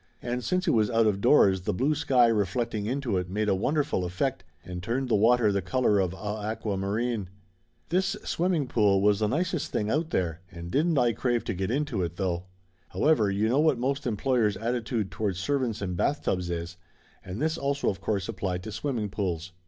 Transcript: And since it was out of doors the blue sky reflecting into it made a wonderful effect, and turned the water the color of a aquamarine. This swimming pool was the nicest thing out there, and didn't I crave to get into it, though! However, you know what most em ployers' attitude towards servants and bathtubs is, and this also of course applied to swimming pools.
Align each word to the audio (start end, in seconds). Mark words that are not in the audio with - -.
And 0.19 0.43
since 0.43 0.67
it 0.67 0.71
was 0.71 0.89
out 0.89 1.05
of 1.05 1.21
doors 1.21 1.61
the 1.61 1.75
blue 1.75 1.93
sky 1.93 2.25
reflecting 2.25 2.87
into 2.87 3.17
it 3.17 3.29
made 3.29 3.47
a 3.47 3.53
wonderful 3.53 4.03
effect, 4.03 4.43
and 4.65 4.81
turned 4.81 5.09
the 5.09 5.15
water 5.15 5.51
the 5.51 5.61
color 5.61 5.99
of 5.99 6.13
a 6.13 6.39
aquamarine. 6.43 7.29
This 7.89 8.17
swimming 8.23 8.65
pool 8.67 8.99
was 8.99 9.19
the 9.19 9.27
nicest 9.27 9.71
thing 9.71 9.91
out 9.91 10.09
there, 10.09 10.41
and 10.49 10.71
didn't 10.71 10.97
I 10.97 11.13
crave 11.13 11.43
to 11.43 11.53
get 11.53 11.69
into 11.69 12.01
it, 12.01 12.15
though! 12.15 12.45
However, 12.89 13.29
you 13.29 13.47
know 13.47 13.59
what 13.59 13.77
most 13.77 14.07
em 14.07 14.17
ployers' 14.17 14.59
attitude 14.59 15.11
towards 15.11 15.37
servants 15.37 15.83
and 15.83 15.95
bathtubs 15.95 16.49
is, 16.49 16.77
and 17.23 17.39
this 17.39 17.55
also 17.55 17.87
of 17.87 18.01
course 18.01 18.27
applied 18.27 18.63
to 18.63 18.71
swimming 18.71 19.07
pools. 19.09 19.51